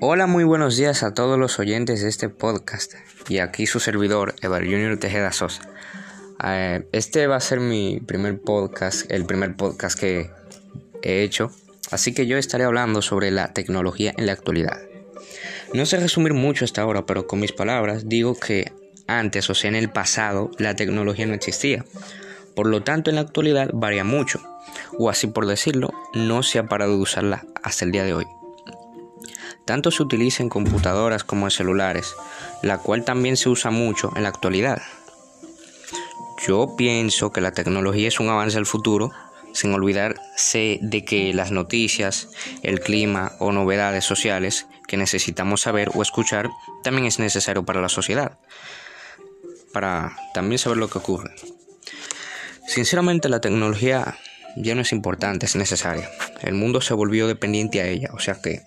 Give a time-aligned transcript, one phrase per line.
[0.00, 2.94] Hola, muy buenos días a todos los oyentes de este podcast.
[3.28, 5.68] Y aquí su servidor, Evar Junior Tejeda Sosa.
[6.42, 10.30] Eh, este va a ser mi primer podcast, el primer podcast que
[11.02, 11.50] he hecho.
[11.90, 14.78] Así que yo estaré hablando sobre la tecnología en la actualidad.
[15.74, 18.72] No sé resumir mucho hasta ahora, pero con mis palabras digo que
[19.06, 21.84] antes, o sea, en el pasado, la tecnología no existía.
[22.54, 24.40] Por lo tanto, en la actualidad varía mucho,
[24.98, 28.26] o así por decirlo, no se ha parado de usarla hasta el día de hoy.
[29.64, 32.14] Tanto se utiliza en computadoras como en celulares,
[32.62, 34.82] la cual también se usa mucho en la actualidad.
[36.46, 39.10] Yo pienso que la tecnología es un avance al futuro,
[39.52, 42.30] sin olvidarse de que las noticias,
[42.62, 46.50] el clima o novedades sociales que necesitamos saber o escuchar
[46.82, 48.38] también es necesario para la sociedad,
[49.72, 51.34] para también saber lo que ocurre.
[52.70, 54.16] Sinceramente la tecnología
[54.54, 56.08] ya no es importante, es necesaria.
[56.40, 58.62] El mundo se volvió dependiente a ella, o sea que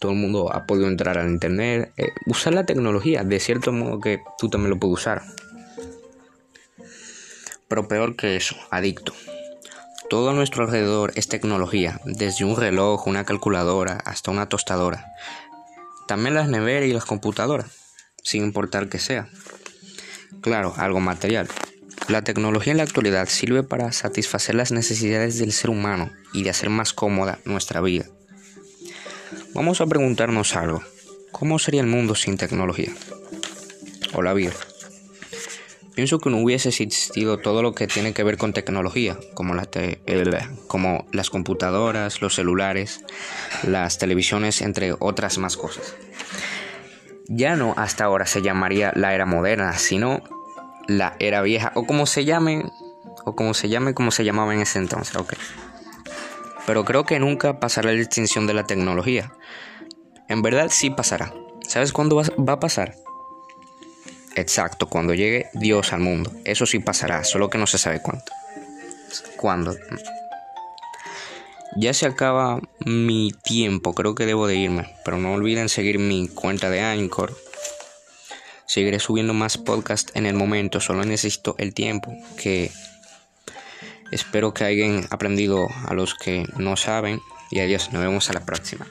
[0.00, 4.00] todo el mundo ha podido entrar al internet, eh, usar la tecnología, de cierto modo
[4.00, 5.22] que tú también lo puedes usar.
[7.68, 9.14] Pero peor que eso, adicto.
[10.10, 15.06] Todo a nuestro alrededor es tecnología, desde un reloj, una calculadora, hasta una tostadora.
[16.08, 17.70] También las neveras y las computadoras,
[18.20, 19.28] sin importar que sea.
[20.40, 21.48] Claro, algo material.
[22.08, 26.50] La tecnología en la actualidad sirve para satisfacer las necesidades del ser humano y de
[26.50, 28.04] hacer más cómoda nuestra vida.
[29.54, 30.82] Vamos a preguntarnos algo.
[31.32, 32.92] ¿Cómo sería el mundo sin tecnología?
[34.12, 34.52] O la vida.
[35.94, 39.54] Pienso que no hubiese existido todo lo que tiene que ver con tecnología, como,
[40.66, 43.00] como las computadoras, los celulares,
[43.62, 45.94] las televisiones, entre otras más cosas.
[47.28, 50.22] Ya no hasta ahora se llamaría la era moderna, sino
[50.86, 52.64] la era vieja, o como se llame,
[53.24, 55.34] o como se llame, como se llamaba en ese entonces, ok.
[56.66, 59.32] Pero creo que nunca pasará la extinción de la tecnología.
[60.28, 61.34] En verdad sí pasará.
[61.66, 62.94] ¿Sabes cuándo va a pasar?
[64.36, 66.32] Exacto, cuando llegue Dios al mundo.
[66.44, 68.32] Eso sí pasará, solo que no se sabe cuánto.
[69.36, 69.76] ¿Cuándo?
[71.76, 76.28] Ya se acaba mi tiempo, creo que debo de irme, pero no olviden seguir mi
[76.28, 77.36] cuenta de Anchor.
[78.74, 82.72] Seguiré subiendo más podcasts en el momento, solo necesito el tiempo, que
[84.10, 87.20] espero que hayan aprendido a los que no saben
[87.52, 88.84] y adiós, nos vemos a la próxima.